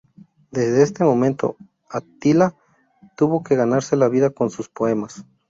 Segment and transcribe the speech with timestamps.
[0.49, 1.57] Desde este momento,
[1.87, 2.55] Attila
[3.15, 5.25] tuvo que ganarse la vida con sus poemas.